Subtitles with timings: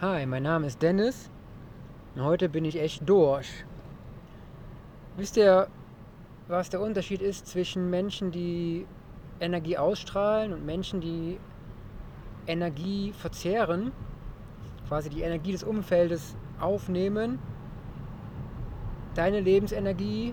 [0.00, 1.28] Hi, mein Name ist Dennis
[2.14, 3.64] und heute bin ich echt durch.
[5.16, 5.66] Wisst ihr,
[6.46, 8.86] was der Unterschied ist zwischen Menschen, die
[9.40, 11.40] Energie ausstrahlen und Menschen, die
[12.46, 13.90] Energie verzehren,
[14.86, 17.40] quasi die Energie des Umfeldes aufnehmen,
[19.16, 20.32] deine Lebensenergie,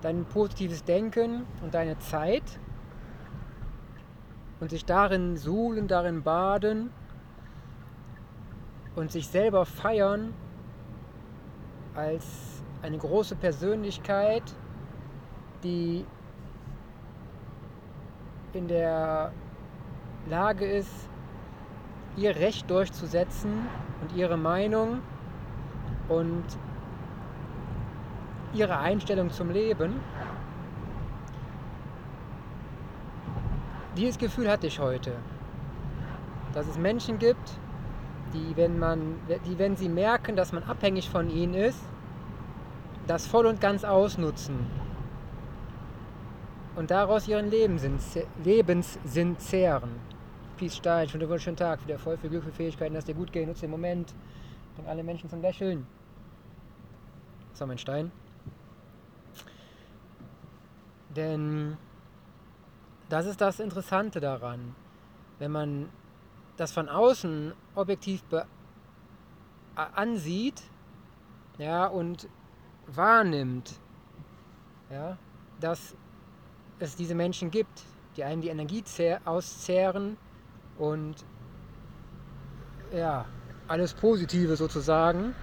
[0.00, 2.58] dein positives Denken und deine Zeit
[4.60, 6.88] und sich darin suhlen, darin baden
[8.96, 10.32] und sich selber feiern
[11.94, 14.42] als eine große Persönlichkeit,
[15.62, 16.04] die
[18.52, 19.32] in der
[20.28, 21.08] Lage ist,
[22.16, 23.66] ihr Recht durchzusetzen
[24.00, 25.00] und ihre Meinung
[26.08, 26.44] und
[28.52, 30.00] ihre Einstellung zum Leben.
[33.96, 35.12] Dieses Gefühl hatte ich heute,
[36.52, 37.58] dass es Menschen gibt,
[38.34, 41.80] die, wenn man, die, wenn sie merken, dass man abhängig von ihnen ist,
[43.06, 44.66] das voll und ganz ausnutzen
[46.76, 47.98] und daraus ihren Lebenssinn,
[48.42, 49.90] Lebenssinn zehren.
[50.56, 53.32] Peace Stein, schon einen wunderschönen Tag, wieder voll viel Glück, für Fähigkeiten, dass dir gut
[53.32, 54.14] geht, nutze den Moment,
[54.76, 55.86] bring alle Menschen zum Lächeln.
[57.54, 58.10] So, mein Stein.
[61.14, 61.76] Denn
[63.08, 64.74] das ist das Interessante daran,
[65.38, 65.88] wenn man
[66.56, 68.22] das von außen objektiv
[69.74, 70.62] ansieht
[71.58, 72.28] ja, und
[72.86, 73.80] wahrnimmt,
[74.90, 75.16] ja,
[75.60, 75.94] dass
[76.78, 77.82] es diese Menschen gibt,
[78.16, 78.84] die einem die Energie
[79.24, 80.16] auszehren
[80.78, 81.14] und
[82.92, 83.24] ja,
[83.66, 85.34] alles Positive sozusagen.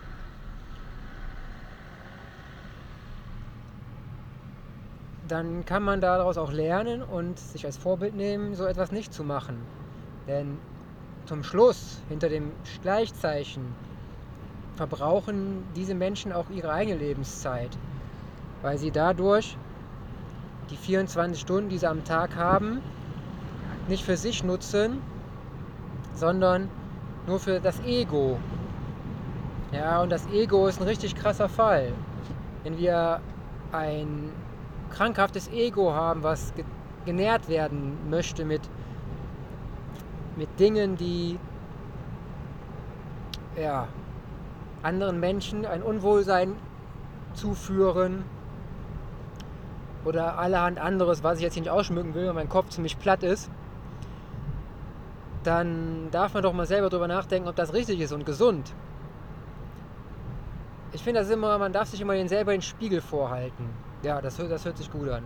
[5.27, 9.23] Dann kann man daraus auch lernen und sich als Vorbild nehmen, so etwas nicht zu
[9.23, 9.61] machen.
[10.27, 10.59] Denn
[11.25, 13.63] zum Schluss, hinter dem Gleichzeichen,
[14.75, 17.69] verbrauchen diese Menschen auch ihre eigene Lebenszeit,
[18.61, 19.57] weil sie dadurch
[20.69, 22.81] die 24 Stunden, die sie am Tag haben,
[23.87, 25.01] nicht für sich nutzen,
[26.15, 26.69] sondern
[27.27, 28.37] nur für das Ego.
[29.71, 31.93] Ja, und das Ego ist ein richtig krasser Fall.
[32.63, 33.21] Wenn wir
[33.71, 34.31] ein
[34.89, 36.53] krankhaftes Ego haben, was
[37.05, 38.61] genährt werden möchte mit
[40.35, 41.37] mit Dingen, die
[43.59, 43.87] ja,
[44.81, 46.55] anderen Menschen ein Unwohlsein
[47.33, 48.23] zuführen
[50.05, 53.23] oder allerhand anderes, was ich jetzt hier nicht ausschmücken will, weil mein Kopf ziemlich platt
[53.23, 53.49] ist,
[55.43, 58.73] dann darf man doch mal selber darüber nachdenken, ob das richtig ist und gesund.
[60.93, 63.69] Ich finde das immer, man darf sich immer den selber den Spiegel vorhalten.
[64.03, 65.23] Ja, das, das hört sich gut an.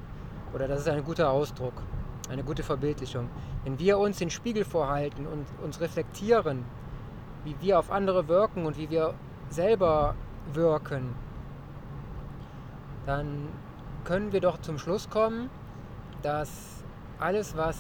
[0.54, 1.74] Oder das ist ein guter Ausdruck
[2.30, 3.30] eine gute Verbildlichung.
[3.64, 6.66] Wenn wir uns den Spiegel vorhalten und uns reflektieren,
[7.44, 9.14] wie wir auf andere wirken und wie wir
[9.50, 10.16] selber
[10.54, 11.16] wirken,
[13.06, 13.50] dann
[14.04, 15.50] können wir doch zum Schluss kommen,
[16.22, 16.84] dass
[17.20, 17.78] alles, was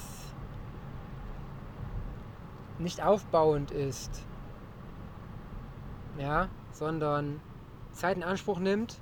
[2.78, 4.24] nicht aufbauend ist,
[6.18, 7.40] ja, sondern
[7.94, 9.00] Zeit in Anspruch nimmt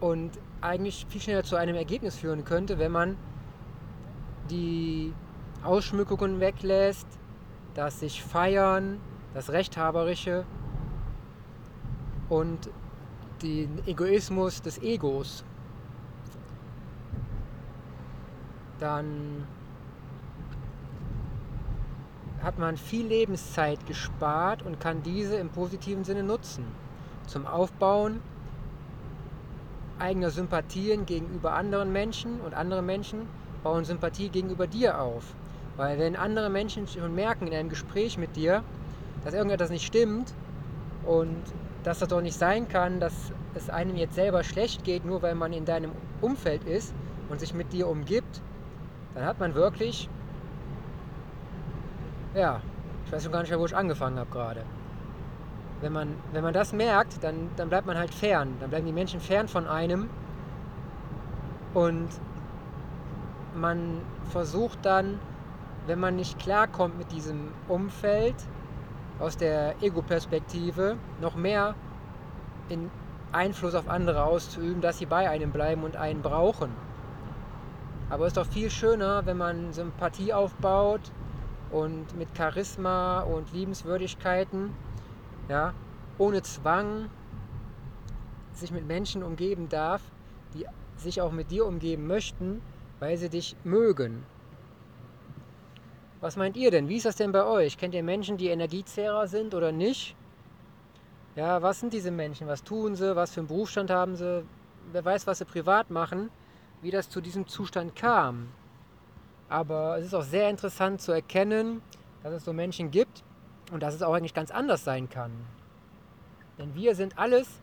[0.00, 3.16] und eigentlich viel schneller zu einem Ergebnis führen könnte, wenn man
[4.50, 5.12] die
[5.64, 7.06] Ausschmückungen weglässt,
[7.74, 9.00] das sich feiern,
[9.34, 10.44] das Rechthaberische
[12.28, 12.70] und
[13.42, 15.44] den Egoismus des Egos.
[18.78, 19.46] Dann
[22.42, 26.64] hat man viel Lebenszeit gespart und kann diese im positiven Sinne nutzen.
[27.26, 28.20] Zum Aufbauen
[29.98, 33.28] eigener Sympathien gegenüber anderen Menschen und andere Menschen
[33.62, 35.34] bauen Sympathie gegenüber dir auf.
[35.76, 38.62] Weil wenn andere Menschen schon merken in einem Gespräch mit dir,
[39.24, 40.34] dass irgendetwas nicht stimmt
[41.04, 41.36] und
[41.82, 45.34] dass das doch nicht sein kann, dass es einem jetzt selber schlecht geht, nur weil
[45.34, 46.94] man in deinem Umfeld ist
[47.28, 48.42] und sich mit dir umgibt,
[49.14, 50.08] dann hat man wirklich,
[52.34, 52.60] ja,
[53.04, 54.62] ich weiß schon gar nicht mehr, wo ich angefangen habe gerade
[55.80, 58.56] wenn man, wenn man das merkt, dann, dann bleibt man halt fern.
[58.60, 60.08] Dann bleiben die Menschen fern von einem.
[61.74, 62.08] Und
[63.54, 64.00] man
[64.30, 65.18] versucht dann,
[65.86, 68.34] wenn man nicht klarkommt mit diesem Umfeld,
[69.18, 71.74] aus der Ego-Perspektive, noch mehr
[72.68, 72.90] in
[73.32, 76.70] Einfluss auf andere auszuüben, dass sie bei einem bleiben und einen brauchen.
[78.10, 81.00] Aber es ist doch viel schöner, wenn man Sympathie aufbaut
[81.70, 84.70] und mit Charisma und Liebenswürdigkeiten
[85.48, 85.74] ja,
[86.18, 87.10] ohne Zwang
[88.52, 90.02] sich mit Menschen umgeben darf,
[90.54, 90.66] die
[90.96, 92.62] sich auch mit dir umgeben möchten,
[93.00, 94.24] weil sie dich mögen.
[96.20, 96.88] Was meint ihr denn?
[96.88, 97.76] Wie ist das denn bei euch?
[97.76, 100.16] Kennt ihr Menschen, die Energiezehrer sind oder nicht?
[101.36, 102.46] Ja, was sind diese Menschen?
[102.46, 103.14] Was tun sie?
[103.14, 104.42] Was für einen Berufsstand haben sie?
[104.92, 106.30] Wer weiß, was sie privat machen?
[106.80, 108.48] Wie das zu diesem Zustand kam.
[109.50, 111.82] Aber es ist auch sehr interessant zu erkennen,
[112.22, 113.22] dass es so Menschen gibt
[113.70, 115.32] und dass es auch eigentlich ganz anders sein kann.
[116.58, 117.60] Denn wir sind alles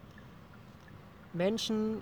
[1.33, 2.01] Menschen,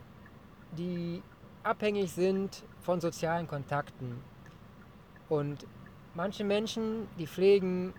[0.77, 1.21] die
[1.63, 4.21] abhängig sind von sozialen Kontakten.
[5.29, 5.65] Und
[6.13, 7.93] manche Menschen, die pflegen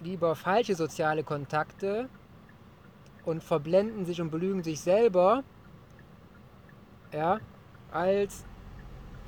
[0.00, 2.08] lieber falsche soziale Kontakte
[3.24, 5.44] und verblenden sich und belügen sich selber,
[7.12, 7.38] ja,
[7.90, 8.44] als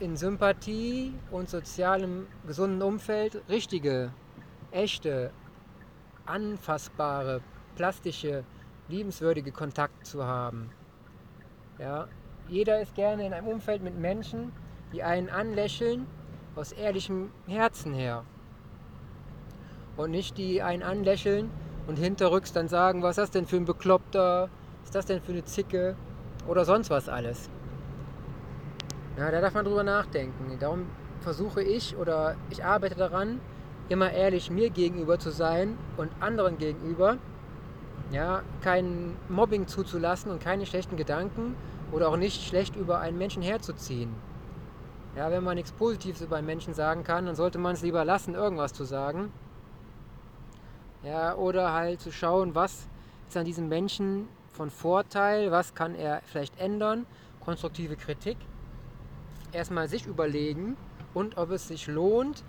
[0.00, 4.12] in Sympathie und sozialem gesunden Umfeld richtige,
[4.70, 5.30] echte,
[6.26, 7.40] anfassbare,
[7.74, 8.44] plastische,
[8.88, 10.70] liebenswürdige Kontakte zu haben.
[11.78, 12.08] Ja,
[12.48, 14.52] jeder ist gerne in einem Umfeld mit Menschen,
[14.92, 16.06] die einen anlächeln
[16.54, 18.24] aus ehrlichem Herzen her.
[19.96, 21.50] Und nicht die einen anlächeln
[21.86, 24.48] und hinterrücks dann sagen, was ist das denn für ein Bekloppter,
[24.80, 25.96] was ist das denn für eine Zicke
[26.46, 27.50] oder sonst was alles.
[29.16, 30.58] Ja, da darf man drüber nachdenken.
[30.60, 30.86] Darum
[31.20, 33.40] versuche ich oder ich arbeite daran,
[33.88, 37.18] immer ehrlich mir gegenüber zu sein und anderen gegenüber.
[38.10, 41.56] Ja, kein Mobbing zuzulassen und keine schlechten Gedanken
[41.92, 44.14] oder auch nicht schlecht über einen Menschen herzuziehen.
[45.16, 48.04] Ja, wenn man nichts Positives über einen Menschen sagen kann, dann sollte man es lieber
[48.04, 49.32] lassen, irgendwas zu sagen.
[51.02, 52.86] Ja, oder halt zu schauen, was
[53.28, 57.06] ist an diesem Menschen von Vorteil, was kann er vielleicht ändern,
[57.40, 58.36] konstruktive Kritik.
[59.52, 60.76] Erstmal sich überlegen
[61.14, 62.44] und ob es sich lohnt,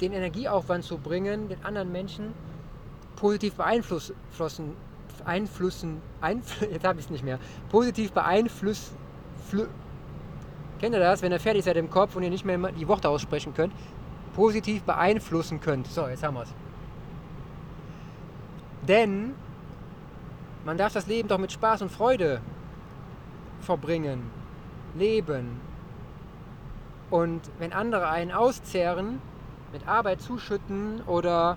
[0.00, 2.32] den Energieaufwand zu bringen, den anderen Menschen
[3.16, 4.14] positiv beeinflussen,
[5.24, 7.38] Einflüssen, Einfl jetzt habe ich es nicht mehr,
[7.70, 8.96] positiv beeinflussen.
[10.80, 13.08] Kennt ihr das, wenn ihr fertig seid im Kopf und ihr nicht mehr die Worte
[13.08, 13.72] aussprechen könnt?
[14.34, 15.88] Positiv beeinflussen könnt.
[15.88, 16.54] So, jetzt haben wir es.
[18.86, 19.34] Denn
[20.64, 22.40] man darf das Leben doch mit Spaß und Freude
[23.60, 24.30] verbringen,
[24.96, 25.60] leben.
[27.10, 29.20] Und wenn andere einen auszehren,
[29.72, 31.56] mit Arbeit zuschütten oder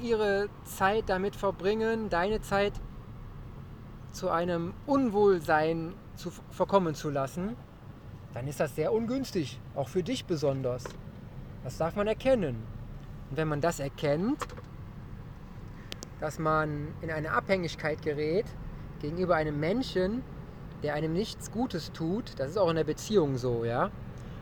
[0.00, 2.72] ihre Zeit damit verbringen, deine Zeit
[4.10, 7.56] zu einem Unwohlsein zu verkommen zu lassen,
[8.34, 10.84] dann ist das sehr ungünstig, auch für dich besonders.
[11.64, 12.62] Das darf man erkennen.
[13.30, 14.38] Und wenn man das erkennt,
[16.20, 18.46] dass man in eine Abhängigkeit gerät
[19.00, 20.22] gegenüber einem Menschen,
[20.82, 23.90] der einem nichts Gutes tut, das ist auch in der Beziehung so, ja.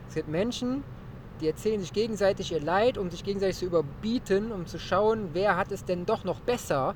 [0.07, 0.83] Es gibt Menschen,
[1.41, 5.57] die erzählen sich gegenseitig ihr Leid, um sich gegenseitig zu überbieten, um zu schauen, wer
[5.57, 6.95] hat es denn doch noch besser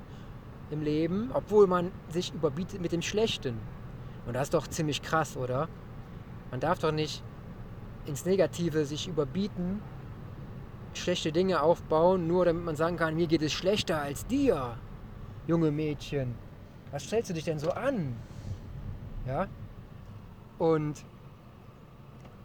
[0.70, 3.58] im Leben, obwohl man sich überbietet mit dem Schlechten.
[4.26, 5.68] Und das ist doch ziemlich krass, oder?
[6.50, 7.22] Man darf doch nicht
[8.06, 9.82] ins Negative sich überbieten,
[10.94, 14.76] schlechte Dinge aufbauen, nur damit man sagen kann, mir geht es schlechter als dir,
[15.46, 16.34] junge Mädchen.
[16.92, 18.16] Was stellst du dich denn so an?
[19.26, 19.48] Ja?
[20.58, 21.04] Und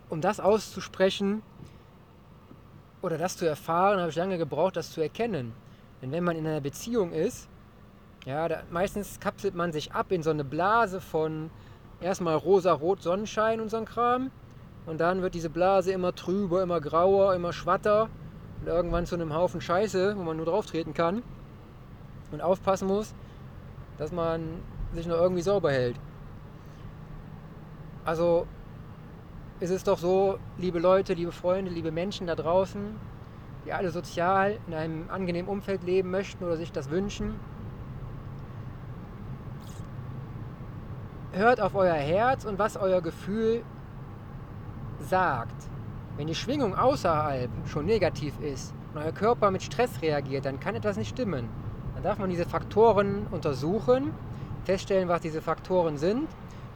[0.10, 1.42] um das auszusprechen,
[3.02, 5.54] oder das zu erfahren, habe ich lange gebraucht, das zu erkennen.
[6.02, 7.48] Denn wenn man in einer Beziehung ist,
[8.26, 11.50] ja, da, meistens kapselt man sich ab in so eine Blase von
[12.02, 14.32] erstmal rosa-rot Sonnenschein und so ein Kram.
[14.86, 18.10] Und dann wird diese Blase immer trüber, immer grauer, immer schwatter.
[18.60, 21.24] Und irgendwann zu einem Haufen Scheiße, wo man nur drauf treten kann.
[22.32, 23.14] Und aufpassen muss,
[23.98, 24.42] dass man
[24.94, 25.96] sich noch irgendwie sauber hält.
[28.06, 28.48] Also
[29.62, 32.96] ist es doch so, liebe Leute, liebe Freunde, liebe Menschen da draußen,
[33.64, 37.36] die alle sozial in einem angenehmen Umfeld leben möchten oder sich das wünschen,
[41.32, 43.62] hört auf euer Herz und was euer Gefühl
[45.00, 45.70] sagt.
[46.18, 50.74] Wenn die Schwingung außerhalb schon negativ ist und euer Körper mit Stress reagiert, dann kann
[50.74, 51.48] etwas nicht stimmen.
[51.94, 54.12] Dann darf man diese Faktoren untersuchen,
[54.66, 56.28] feststellen, was diese Faktoren sind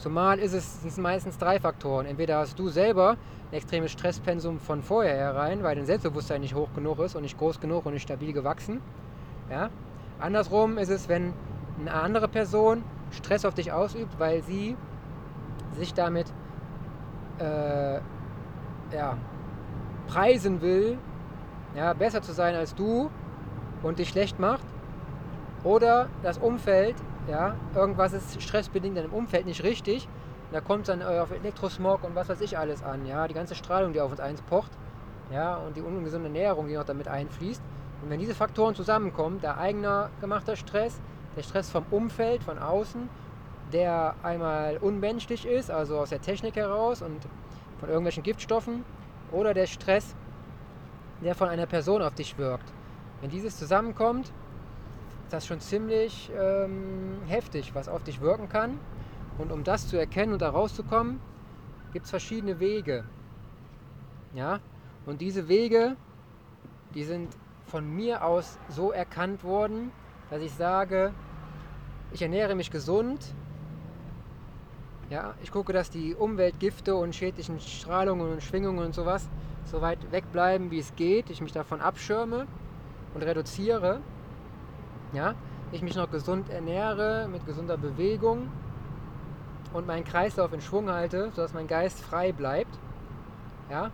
[0.06, 2.06] Zumal ist es, meistens drei Faktoren.
[2.06, 3.18] Entweder hast du selber
[3.50, 7.40] ein extremes Stresspensum von vorher herein, weil dein Selbstbewusstsein nicht hoch genug ist und nicht
[7.40, 8.82] groß genug und nicht stabil gewachsen.
[9.50, 9.72] Ja?
[10.20, 11.34] Andersrum ist es, wenn
[11.80, 14.78] eine andere Person Stress auf dich ausübt, weil sie
[15.76, 16.32] sich damit
[17.40, 19.18] äh, ja,
[20.06, 21.00] preisen will,
[21.76, 23.10] ja, besser zu sein als du
[23.82, 24.68] und dich schlecht macht.
[25.64, 26.96] Oder das Umfeld
[27.28, 30.08] ja, irgendwas ist stressbedingt in dem Umfeld nicht richtig.
[30.52, 33.06] Da kommt dann äh, auf Elektrosmog und was weiß ich alles an.
[33.06, 34.72] Ja, die ganze Strahlung, die auf uns eins pocht.
[35.32, 37.62] Ja, und die ungesunde Ernährung, die noch damit einfließt.
[38.04, 41.02] Und wenn diese Faktoren zusammenkommen, der eigener gemachter Stress,
[41.36, 43.10] der Stress vom Umfeld, von außen,
[43.74, 47.28] der einmal unmenschlich ist, also aus der Technik heraus und
[47.80, 48.86] von irgendwelchen Giftstoffen,
[49.32, 50.16] oder der Stress
[51.22, 52.72] der von einer Person auf dich wirkt.
[53.22, 54.32] Wenn dieses zusammenkommt,
[55.36, 58.80] das schon ziemlich ähm, heftig, was auf dich wirken kann.
[59.38, 61.20] Und um das zu erkennen und da rauszukommen,
[61.92, 63.04] gibt es verschiedene Wege.
[64.34, 64.60] Ja?
[65.06, 65.98] Und diese Wege,
[66.94, 67.36] die sind
[67.68, 69.92] von mir aus so erkannt worden,
[70.30, 71.14] dass ich sage,
[72.12, 73.20] ich ernähre mich gesund.
[75.10, 79.30] Ja, ich gucke, dass die Umweltgifte und schädlichen Strahlungen und Schwingungen und sowas
[79.66, 81.30] so weit wegbleiben, wie es geht.
[81.30, 82.48] Ich mich davon abschirme
[83.14, 84.02] und reduziere.
[85.14, 85.36] Ja,
[85.72, 88.50] ich mich noch gesund ernähre mit gesunder Bewegung
[89.74, 92.80] und meinen Kreislauf in Schwung halte, sodass mein Geist frei bleibt.
[93.70, 93.92] Ja,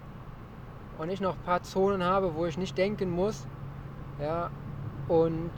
[0.97, 3.45] und ich noch ein paar Zonen habe, wo ich nicht denken muss.
[4.19, 4.51] Ja,
[5.07, 5.51] und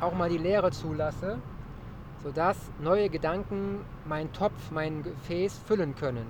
[0.00, 1.38] auch mal die Leere zulasse,
[2.22, 6.26] sodass neue Gedanken meinen Topf, mein Gefäß füllen können.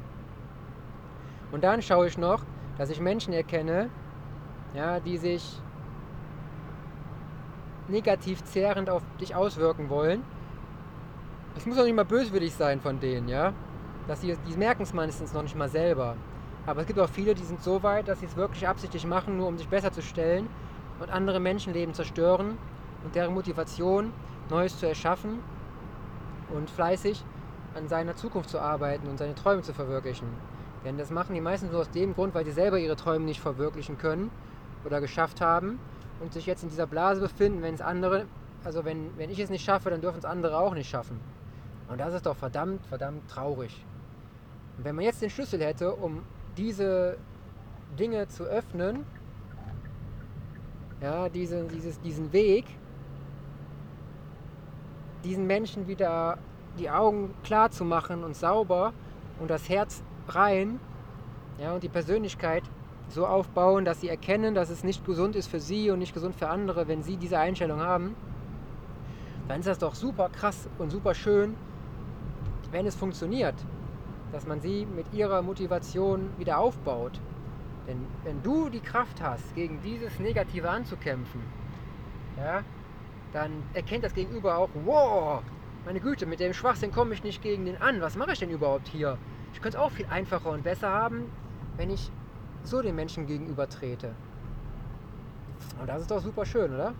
[1.52, 2.42] Und dann schaue ich noch,
[2.76, 3.88] dass ich Menschen erkenne,
[4.74, 5.60] ja, die sich
[7.88, 10.22] negativ zehrend auf dich auswirken wollen.
[11.56, 13.52] Es muss auch nicht mal böswillig sein von denen, ja.
[14.08, 16.16] Dass die, die merken es meistens noch nicht mal selber.
[16.66, 19.36] Aber es gibt auch viele, die sind so weit, dass sie es wirklich absichtlich machen,
[19.36, 20.48] nur um sich besser zu stellen
[21.00, 22.58] und andere Menschenleben zerstören
[23.04, 24.12] und deren Motivation,
[24.50, 25.40] Neues zu erschaffen
[26.54, 27.24] und fleißig
[27.74, 30.28] an seiner Zukunft zu arbeiten und seine Träume zu verwirklichen.
[30.84, 33.40] Denn das machen die meisten nur aus dem Grund, weil sie selber ihre Träume nicht
[33.40, 34.30] verwirklichen können
[34.84, 35.78] oder geschafft haben
[36.20, 38.26] und sich jetzt in dieser Blase befinden, wenn es andere,
[38.64, 41.20] also wenn, wenn ich es nicht schaffe, dann dürfen es andere auch nicht schaffen.
[41.88, 43.84] Und das ist doch verdammt, verdammt traurig.
[44.76, 46.22] Und wenn man jetzt den Schlüssel hätte, um
[46.56, 47.16] diese
[47.98, 49.04] Dinge zu öffnen,
[51.00, 52.64] ja, diese, dieses, diesen Weg,
[55.24, 56.38] diesen Menschen wieder
[56.78, 58.92] die Augen klar zu machen und sauber
[59.40, 60.80] und das Herz rein
[61.58, 62.62] ja, und die Persönlichkeit
[63.08, 66.34] so aufbauen, dass sie erkennen, dass es nicht gesund ist für sie und nicht gesund
[66.34, 68.16] für andere, wenn sie diese Einstellung haben,
[69.48, 71.54] dann ist das doch super krass und super schön,
[72.72, 73.54] wenn es funktioniert
[74.32, 77.20] dass man sie mit ihrer Motivation wieder aufbaut.
[77.86, 81.40] Denn wenn du die Kraft hast, gegen dieses Negative anzukämpfen,
[82.36, 82.62] ja,
[83.32, 85.42] dann erkennt das Gegenüber auch, wow,
[85.84, 88.00] meine Güte, mit dem Schwachsinn komme ich nicht gegen den an.
[88.00, 89.18] Was mache ich denn überhaupt hier?
[89.52, 91.30] Ich könnte es auch viel einfacher und besser haben,
[91.76, 92.10] wenn ich
[92.66, 94.12] so den Menschen gegenüber trete.
[95.80, 96.94] Und das ist doch super schön, oder?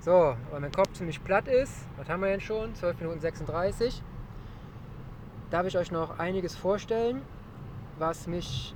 [0.00, 2.74] So, weil mein Kopf ziemlich platt ist, was haben wir denn schon?
[2.74, 4.02] 12 Minuten 36
[5.50, 7.22] darf ich euch noch einiges vorstellen,
[7.98, 8.74] was mich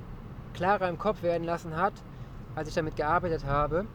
[0.55, 1.95] klarer im Kopf werden lassen hat,
[2.55, 3.87] als ich damit gearbeitet habe.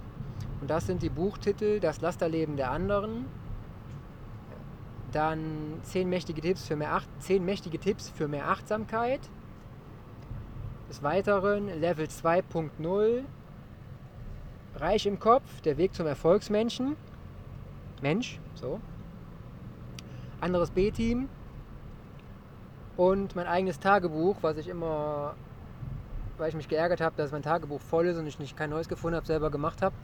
[0.59, 3.25] Und das sind die Buchtitel Das Lasterleben der anderen,
[5.11, 9.21] dann 10 mächtige Tipps für mehr, 10 mächtige Tipps für mehr Achtsamkeit,
[10.91, 13.23] des Weiteren Level 2.0,
[14.75, 16.97] Reich im Kopf, der Weg zum Erfolgsmenschen,
[18.01, 18.81] Mensch, so.
[20.41, 21.29] Anderes B-Team,
[22.97, 25.35] und mein eigenes Tagebuch, was ich immer,
[26.37, 28.89] weil ich mich geärgert habe, dass mein Tagebuch voll ist und ich nicht kein neues
[28.89, 29.95] gefunden habe, selber gemacht habe.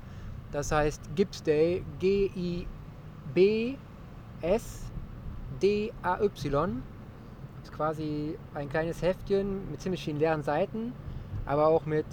[0.54, 2.68] Das heißt Gibbs Day, G-I-B-S-D-A-Y.
[7.72, 10.94] Quasi ein kleines Heftchen mit ziemlich vielen leeren Seiten,
[11.46, 12.06] aber auch mit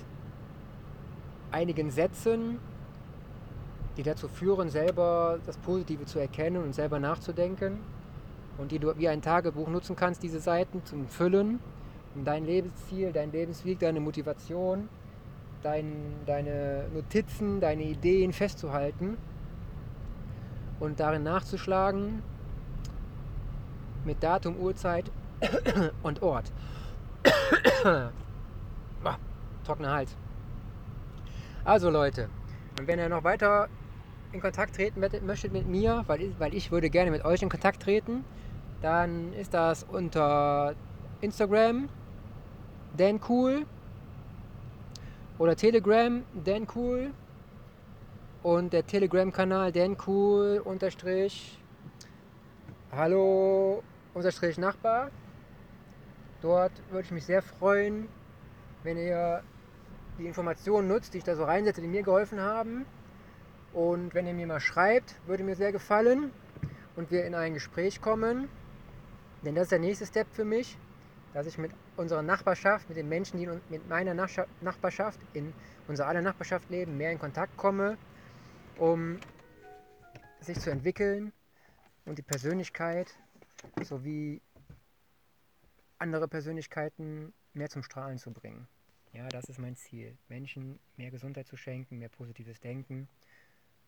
[1.50, 2.58] einigen Sätzen,
[3.96, 7.78] die dazu führen, selber das Positive zu erkennen und selber nachzudenken
[8.58, 11.60] und die du wie ein Tagebuch nutzen kannst, diese Seiten zum Füllen,
[12.14, 14.88] um dein Lebensziel, dein Lebensweg, deine Motivation,
[15.62, 15.92] dein,
[16.26, 19.16] deine Notizen, deine Ideen festzuhalten
[20.80, 22.22] und darin nachzuschlagen
[24.04, 25.10] mit Datum, Uhrzeit
[26.02, 26.52] und Ort.
[27.84, 29.16] ah,
[29.64, 30.16] trockener Hals.
[31.64, 32.28] Also Leute,
[32.84, 33.68] wenn ihr noch weiter
[34.32, 37.48] in Kontakt treten möchtet mit mir, weil ich, weil ich würde gerne mit euch in
[37.48, 38.24] Kontakt treten,
[38.82, 40.74] dann ist das unter
[41.20, 41.88] Instagram
[42.96, 43.64] dancool
[45.38, 47.12] oder Telegram dancool
[48.42, 51.58] und der Telegram-Kanal dancool unterstrich
[52.92, 55.10] hallo unterstrich Nachbar.
[56.44, 58.06] Dort würde ich mich sehr freuen,
[58.82, 59.42] wenn ihr
[60.18, 62.84] die Informationen nutzt, die ich da so reinsetze, die mir geholfen haben.
[63.72, 66.32] Und wenn ihr mir mal schreibt, würde mir sehr gefallen
[66.96, 68.50] und wir in ein Gespräch kommen.
[69.42, 70.76] Denn das ist der nächste Step für mich,
[71.32, 75.50] dass ich mit unserer Nachbarschaft, mit den Menschen, die mit meiner Nachbarschaft, in
[75.88, 77.96] unserer aller Nachbarschaft leben, mehr in Kontakt komme,
[78.78, 79.18] um
[80.42, 81.32] sich zu entwickeln
[82.04, 83.14] und die Persönlichkeit
[83.82, 84.42] sowie
[86.04, 88.68] andere Persönlichkeiten mehr zum Strahlen zu bringen.
[89.14, 90.18] Ja, das ist mein Ziel.
[90.28, 93.08] Menschen mehr Gesundheit zu schenken, mehr positives Denken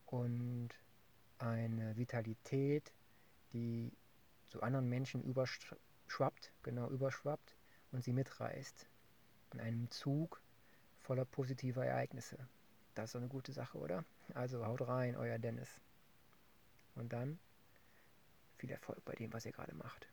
[0.07, 0.69] und
[1.37, 2.91] eine Vitalität,
[3.53, 3.91] die
[4.47, 7.55] zu anderen Menschen überschwappt, genau überschwappt
[7.91, 8.87] und sie mitreißt.
[9.53, 10.41] In einem Zug
[11.03, 12.39] voller positiver Ereignisse.
[12.95, 14.03] Das ist so eine gute Sache, oder?
[14.33, 15.69] Also haut rein, euer Dennis.
[16.95, 17.37] Und dann
[18.57, 20.07] viel Erfolg bei dem, was ihr gerade macht.